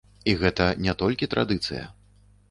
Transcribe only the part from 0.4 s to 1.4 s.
гэта не толькі